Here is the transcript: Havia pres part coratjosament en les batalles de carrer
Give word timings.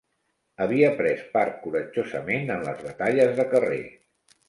Havia 0.65 0.89
pres 1.01 1.21
part 1.35 1.61
coratjosament 1.67 2.53
en 2.57 2.67
les 2.73 2.85
batalles 2.91 3.39
de 3.43 3.51
carrer 3.57 3.83